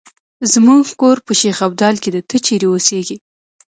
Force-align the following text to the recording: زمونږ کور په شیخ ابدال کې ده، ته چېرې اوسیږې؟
زمونږ 0.53 0.83
کور 0.99 1.17
په 1.25 1.33
شیخ 1.39 1.57
ابدال 1.67 1.95
کې 2.03 2.09
ده، 2.13 2.21
ته 2.29 2.37
چېرې 2.45 2.67
اوسیږې؟ 2.69 3.17